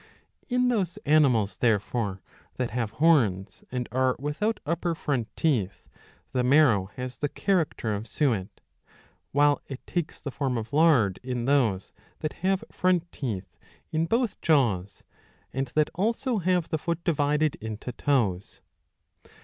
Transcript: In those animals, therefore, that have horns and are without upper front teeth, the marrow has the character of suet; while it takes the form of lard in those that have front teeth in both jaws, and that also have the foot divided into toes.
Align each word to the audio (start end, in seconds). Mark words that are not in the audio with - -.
In 0.49 0.69
those 0.69 0.97
animals, 1.05 1.57
therefore, 1.57 2.23
that 2.55 2.71
have 2.71 2.89
horns 2.93 3.63
and 3.71 3.87
are 3.91 4.15
without 4.17 4.59
upper 4.65 4.95
front 4.95 5.27
teeth, 5.35 5.87
the 6.33 6.43
marrow 6.43 6.87
has 6.95 7.19
the 7.19 7.29
character 7.29 7.93
of 7.93 8.07
suet; 8.07 8.61
while 9.31 9.61
it 9.67 9.85
takes 9.85 10.19
the 10.19 10.31
form 10.31 10.57
of 10.57 10.73
lard 10.73 11.19
in 11.21 11.45
those 11.45 11.93
that 12.21 12.33
have 12.41 12.63
front 12.71 13.11
teeth 13.11 13.55
in 13.91 14.07
both 14.07 14.41
jaws, 14.41 15.03
and 15.53 15.67
that 15.75 15.91
also 15.93 16.39
have 16.39 16.69
the 16.69 16.79
foot 16.79 17.03
divided 17.03 17.53
into 17.61 17.91
toes. 17.91 18.59